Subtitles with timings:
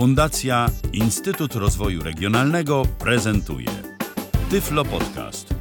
[0.00, 3.66] Fundacja Instytut Rozwoju Regionalnego prezentuje
[4.50, 5.54] Tyflo Podcast.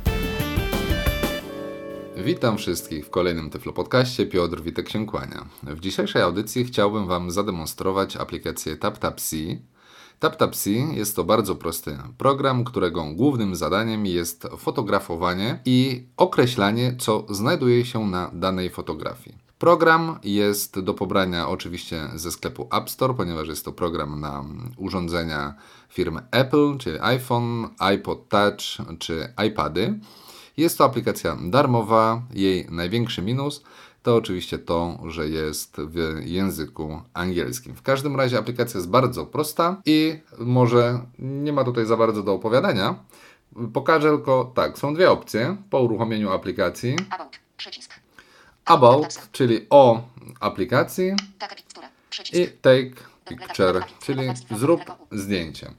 [2.17, 4.25] Witam wszystkich w kolejnym Tyflo Podcaście.
[4.25, 5.45] Piotr Witek się kłania.
[5.63, 9.35] W dzisiejszej audycji chciałbym Wam zademonstrować aplikację TapTapC.
[10.19, 17.85] TapTapC jest to bardzo prosty program, którego głównym zadaniem jest fotografowanie i określanie, co znajduje
[17.85, 19.48] się na danej fotografii.
[19.59, 24.45] Program jest do pobrania oczywiście ze sklepu App Store, ponieważ jest to program na
[24.77, 25.55] urządzenia
[25.89, 29.99] firmy Apple, czyli iPhone, iPod Touch czy iPady.
[30.57, 32.21] Jest to aplikacja darmowa.
[32.33, 33.63] Jej największy minus
[34.03, 37.75] to oczywiście to, że jest w języku angielskim.
[37.75, 42.33] W każdym razie aplikacja jest bardzo prosta i może nie ma tutaj za bardzo do
[42.33, 42.95] opowiadania.
[43.73, 46.95] Pokażę tylko tak, są dwie opcje po uruchomieniu aplikacji.
[47.09, 47.39] About.
[47.57, 48.08] Przycisk.
[48.69, 50.01] About, czyli o
[50.39, 51.11] aplikacji
[51.55, 51.89] piktura.
[52.33, 52.91] i take
[53.29, 54.21] picture, czyli
[54.57, 55.71] zrób zdjęcie.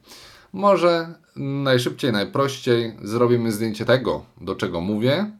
[0.52, 5.30] Może najszybciej, najprościej zrobimy zdjęcie tego, do czego mówię.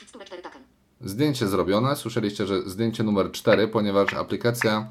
[0.00, 0.62] Piksturę 4 taken.
[1.00, 1.96] Zdjęcie zrobione.
[1.96, 4.90] Słyszeliście, że zdjęcie numer 4, ponieważ aplikacja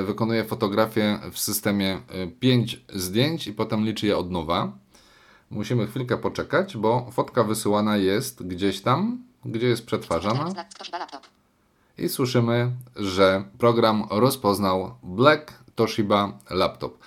[0.00, 2.00] y, wykonuje fotografię w systemie
[2.40, 4.72] 5 zdjęć i potem liczy je od nowa.
[5.50, 10.54] Musimy chwilkę poczekać, bo fotka wysyłana jest gdzieś tam, gdzie jest przetwarzana
[11.98, 16.98] i słyszymy, że program rozpoznał Black Toshiba laptop.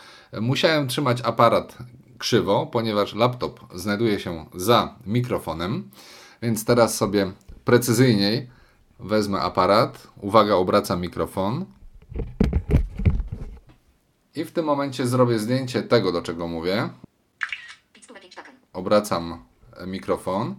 [0.42, 1.78] Musiałem trzymać aparat
[2.18, 5.90] krzywo, ponieważ laptop znajduje się za mikrofonem,
[6.42, 7.32] więc teraz sobie
[7.66, 8.50] precyzyjniej
[9.00, 10.08] wezmę aparat.
[10.22, 11.66] Uwaga, obracam mikrofon.
[14.36, 16.90] I w tym momencie zrobię zdjęcie tego, do czego mówię.
[17.94, 18.56] Piksturę 5 taken.
[18.74, 19.46] Obracam
[19.88, 20.56] mikrofon.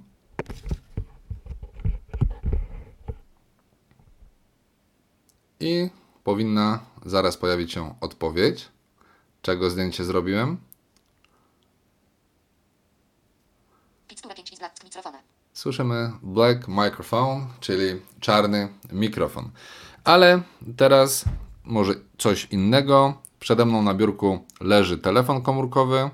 [5.62, 5.90] I
[6.24, 8.68] powinna zaraz pojawić się odpowiedź,
[9.42, 10.56] czego zdjęcie zrobiłem.
[14.08, 15.18] Piksturę 5 i znak z mikrofona.
[15.52, 19.50] Słyszymy black microphone, czyli czarny mikrofon.
[20.04, 20.42] Ale
[20.76, 21.24] teraz
[21.64, 23.22] może coś innego.
[23.40, 26.10] Przede mną na biurku leży telefon komórkowy,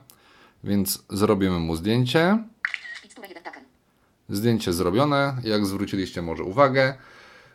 [0.64, 2.44] więc zrobimy mu zdjęcie.
[3.02, 3.64] Piksturę 1 taken.
[4.28, 5.36] Zdjęcie zrobione.
[5.44, 6.98] Jak zwróciliście może uwagę,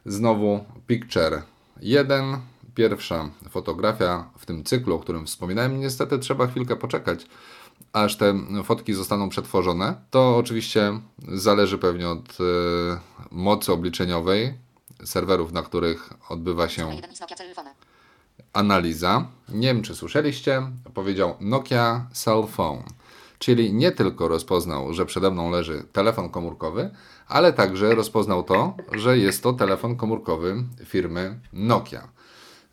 [0.05, 2.37] znowu picture 1.
[2.75, 5.79] Pierwsza fotografia w tym cyklu, o którym wspominałem.
[5.79, 7.25] Niestety trzeba chwilkę poczekać,
[7.93, 9.95] aż te fotki zostaną przetworzone.
[10.11, 12.43] To oczywiście zależy pewnie od e,
[13.31, 14.53] mocy obliczeniowej
[15.05, 17.73] serwerów, na których odbywa się 1 i z Nokia telefona.
[18.53, 19.25] analiza.
[19.49, 20.61] Nie wiem, czy słyszeliście,
[20.93, 22.83] powiedział Nokia Cell Phone.
[23.43, 26.89] Czyli nie tylko rozpoznał, że przede mną leży telefon komórkowy,
[27.27, 32.07] ale także rozpoznał to, że jest to telefon komórkowy firmy Nokia.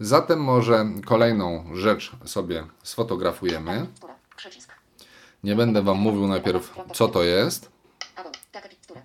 [0.01, 3.87] Zatem może kolejną rzecz sobie sfotografujemy.
[5.45, 7.71] Nie będę Wam mówił najpierw, co to jest.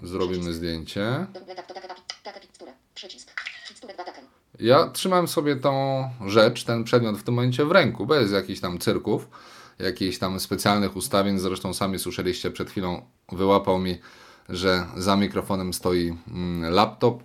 [0.04, 1.28] Zrobimy zdjęcie.
[1.34, 2.72] Dobra, to taka, taka piktura.
[2.96, 3.42] Przycisk.
[3.68, 4.24] Piksturę 2 taken.
[4.60, 8.80] Ja trzymam sobie tą rzecz, ten przedmiot w tym momencie w ręku, bez jakichś tam
[8.80, 9.28] cyrków,
[9.80, 11.40] jakichś tam specjalnych ustawień.
[11.40, 13.98] Zresztą sami słyszeliście przed chwilą, wyłapał mi,
[14.50, 17.24] że za mikrofonem stoi mm, laptop,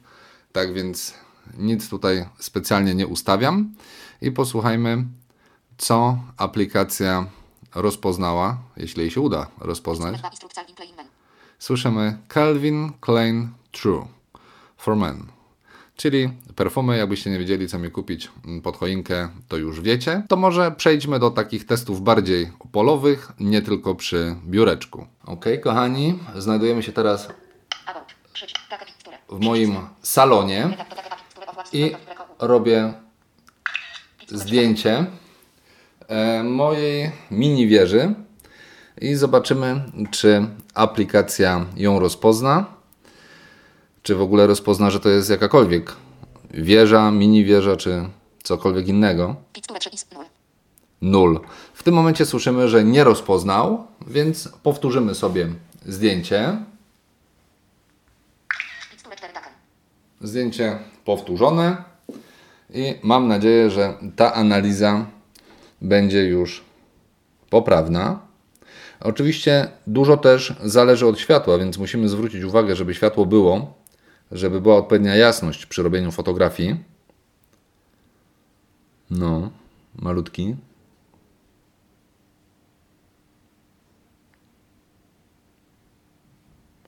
[0.53, 1.15] tak więc
[1.59, 3.75] nic tutaj specjalnie nie ustawiam.
[4.22, 5.05] I posłuchajmy,
[5.78, 7.27] co aplikacja
[7.75, 10.12] rozpoznała, jeśli jej się uda rozpoznać.
[10.12, 11.11] Piksturę 2 instrukcja in plain menu.
[11.59, 14.06] Słyszymy Calvin Klein True
[14.77, 15.39] for Men.
[16.00, 20.22] Czyli perfumy, jakbyście nie wiedzieli, co mi kupić mm, pod choinkę, to już wiecie.
[20.28, 25.06] To może przejdźmy do takich testów bardziej polowych, nie tylko przy biureczku.
[25.25, 27.28] Ok, kochani, znajdujemy się teraz
[29.28, 30.77] w moim salonie
[31.72, 31.93] i
[32.38, 32.93] robię
[34.28, 35.06] zdjęcie
[36.09, 38.15] e, mojej mini wieży
[39.00, 42.79] i zobaczymy, czy aplikacja ją rozpozna,
[44.03, 45.97] czy w ogóle rozpozna, że to jest jakakolwiek
[46.50, 48.05] wieża, mini wieża, czy
[48.43, 49.37] cokolwiek innego.
[49.53, 50.25] Piksturę 3 i z 0.
[51.00, 51.41] Nul.
[51.75, 55.49] W tym momencie słyszymy, że nie rozpoznał, więc powtórzymy sobie
[55.87, 56.56] zdjęcie.
[58.91, 59.52] Piksturę 4 taken.
[60.20, 61.85] Zdjęcie powtórzone
[62.75, 65.06] i mam nadzieję, że ta analiza
[65.82, 66.64] będzie już
[67.50, 68.20] poprawna.
[69.00, 73.80] Oczywiście dużo też zależy od światła, więc musimy zwrócić uwagę, żeby światło było,
[74.32, 76.77] żeby była odpowiednia jasność przy robieniu fotografii.
[79.11, 79.50] No,
[79.97, 80.56] malutki.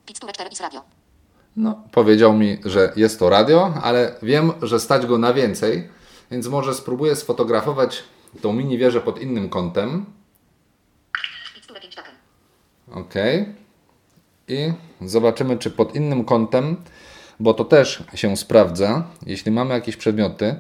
[0.07, 0.83] Piksturę 4 i z radio.
[1.57, 5.89] No, powiedział mi, że jest to radio, ale wiem, że stać go na więcej,
[6.31, 8.05] więc może spróbuję sfotografować
[8.41, 10.07] tą mini wieżę pod innym kątem.
[11.57, 12.15] Miksturę 5 taken.
[12.93, 13.15] Ok.
[14.49, 16.77] I zobaczymy, czy pod innym kątem,
[17.43, 20.55] bo to też się sprawdza, jeśli mamy jakieś przedmioty,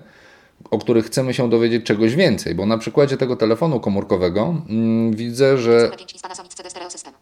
[0.70, 5.58] o których chcemy się dowiedzieć czegoś więcej, bo na przykładzie tego telefonu komórkowego mm, widzę,
[5.58, 7.12] że Miksturę 5 z Panasonic CD Stereo System.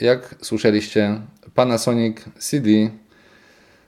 [0.00, 1.20] jak słyszeliście,
[1.54, 2.68] Panasonic CD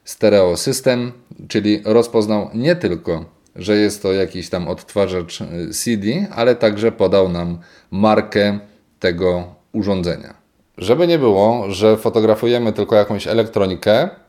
[0.04, 1.12] Stereo System,
[1.48, 3.24] czyli rozpoznał nie tylko,
[3.56, 7.58] że jest to jakiś tam odtwarzacz y, CD, ale także podał nam
[7.90, 8.58] markę
[9.00, 10.34] tego urządzenia.
[10.78, 14.25] Żeby nie było, że fotografujemy tylko jakąś elektronikę, Miksturę 1 taken.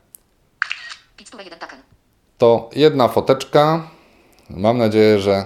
[2.37, 3.87] To jedna foteczka.
[4.49, 5.45] Mam nadzieję, że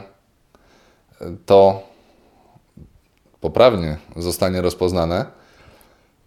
[1.45, 1.83] to
[3.41, 5.25] poprawnie zostanie rozpoznane.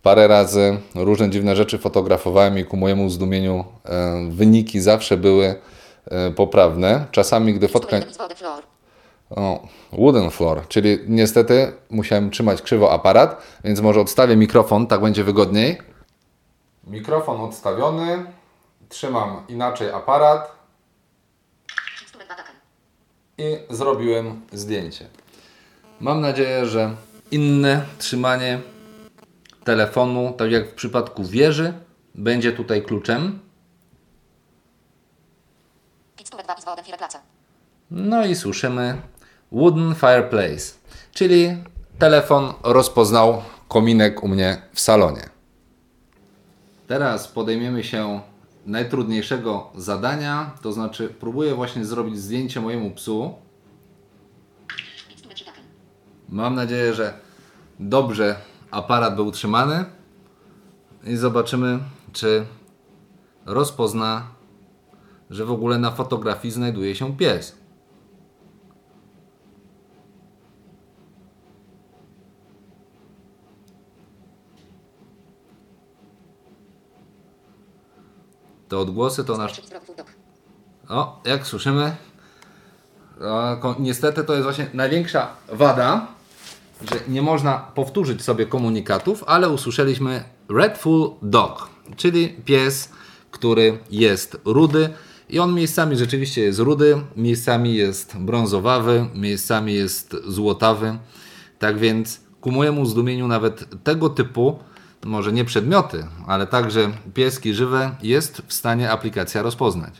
[0.02, 5.54] Parę razy różne dziwne rzeczy fotografowałem i ku mojemu zdumieniu e, wyniki zawsze były
[6.06, 7.06] e, poprawne.
[7.10, 7.96] Czasami, gdy fotka.
[7.96, 8.62] 1 z Wody Floor.
[9.30, 15.24] O, wooden floor, czyli niestety musiałem trzymać krzywo aparat, więc może odstawię mikrofon, tak będzie
[15.24, 15.78] wygodniej.
[16.86, 18.24] Mikrofon odstawiony,
[18.94, 20.52] trzymam inaczej aparat
[22.00, 22.54] Miksturę 2 taken.
[23.38, 25.08] i zrobiłem zdjęcie.
[26.00, 26.96] Mam nadzieję, że
[27.30, 28.60] inne trzymanie
[29.64, 31.72] telefonu, tak jak w przypadku wieży,
[32.14, 33.40] będzie tutaj kluczem.
[36.18, 37.18] Miksturę 2 z Wody Fireplace.
[37.90, 39.00] No i słyszymy
[39.52, 40.74] Wooden Fireplace,
[41.12, 41.64] czyli
[41.98, 45.28] telefon rozpoznał kominek u mnie w salonie.
[46.86, 48.20] Teraz podejmiemy się
[48.66, 53.34] najtrudniejszego zadania, to znaczy próbuję właśnie zrobić zdjęcie mojemu psu.
[55.08, 55.64] Miksturę 3 taken.
[56.28, 57.14] Mam nadzieję, że
[57.80, 58.36] dobrze
[58.70, 59.84] aparat był utrzymany
[61.04, 61.78] i zobaczymy,
[62.12, 62.46] czy
[63.46, 64.26] rozpozna,
[65.30, 67.63] że w ogóle na fotografii znajduje się pies.
[78.74, 79.60] Te odgłosy to nasz
[80.88, 81.96] o, jak słyszymy,
[83.78, 86.06] niestety to jest właśnie największa wada,
[86.90, 92.88] że nie można powtórzyć sobie komunikatów, ale usłyszeliśmy Redful Dog, czyli pies,
[93.30, 94.88] który jest rudy
[95.30, 100.98] i on miejscami rzeczywiście jest rudy, miejscami jest brązowawy, miejscami jest złotawy.
[101.58, 104.58] Tak więc ku mojemu zdumieniu nawet tego typu,
[105.04, 109.94] może nie przedmioty, ale także pieski żywe jest w stanie aplikacja rozpoznać.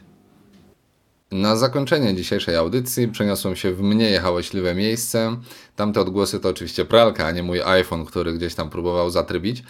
[1.33, 5.37] Na zakończenie dzisiejszej audycji przeniosłem się w mniej hałaśliwe miejsce.
[5.77, 9.63] Tamte odgłosy to oczywiście pralka, a nie mój iPhone, który gdzieś tam próbował zatrybić.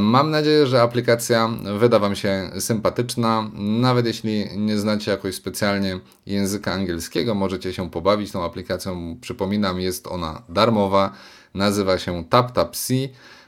[0.00, 3.50] Mam nadzieję, że aplikacja wyda Wam się sympatyczna.
[3.54, 9.16] Nawet jeśli nie znacie jakoś specjalnie języka angielskiego, możecie się pobawić tą aplikacją.
[9.20, 11.12] Przypominam, jest ona darmowa.
[11.54, 12.92] Nazywa się TapTapC.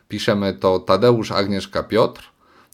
[0.08, 2.22] Piszemy to Tadeusz Agnieszka Piotr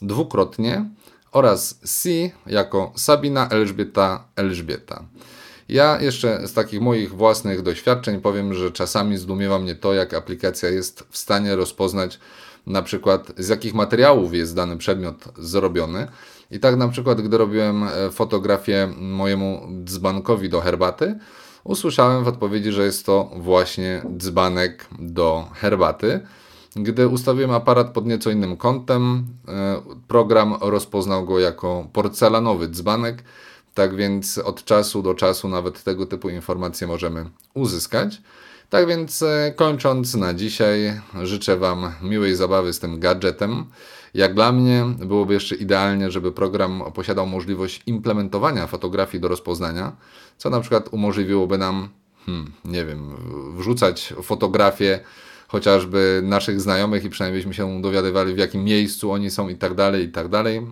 [0.02, 0.84] dwukrotnie
[1.32, 2.08] oraz C
[2.46, 5.04] jako Sabina Elżbieta Elżbieta.
[5.68, 10.68] Ja jeszcze z takich moich własnych doświadczeń powiem, że czasami zdumiewa mnie to, jak aplikacja
[10.68, 12.18] jest w stanie rozpoznać
[12.66, 16.06] na przykład z jakich materiałów jest dany przedmiot zrobiony.
[16.50, 21.18] I tak na przykład, gdy robiłem e, fotografię mojemu dzbankowi do herbaty,
[21.64, 26.20] usłyszałem w odpowiedzi, że jest to właśnie dzbanek do herbaty.
[26.76, 33.24] Gdy ustawiłem aparat pod nieco innym kątem, e, program rozpoznał go jako porcelanowy dzbanek,
[33.74, 37.24] tak więc od czasu do czasu nawet tego typu informacje możemy
[37.54, 38.22] uzyskać.
[38.70, 43.64] Tak więc e, kończąc na dzisiaj, życzę Wam miłej zabawy z tym gadżetem.
[44.14, 49.92] Jak dla mnie byłoby jeszcze idealnie, żeby program posiadał możliwość implementowania fotografii do rozpoznania,
[50.38, 51.88] co na przykład umożliwiłoby nam,
[52.26, 53.16] hmm, nie wiem,
[53.56, 55.00] wrzucać fotografie
[55.52, 60.04] chociażby naszych znajomych i przynajmniej się dowiadywali w jakim miejscu oni są i tak dalej,
[60.04, 60.62] i tak dalej.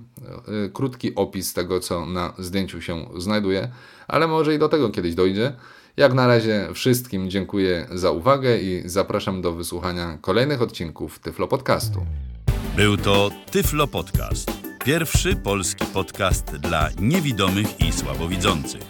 [0.48, 3.68] Yy, Krótki opis tego, co na zdjęciu się znajduje,
[4.08, 5.52] ale może i do tego kiedyś dojdzie.
[5.96, 12.06] Jak na razie wszystkim dziękuję za uwagę i zapraszam do wysłuchania kolejnych odcinków Tyflo Podcastu.
[12.76, 14.50] Był to Tyflo Podcast.
[14.84, 18.89] Pierwszy polski podcast dla niewidomych i słabowidzących.